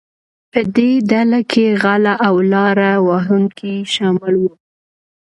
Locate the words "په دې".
0.51-0.91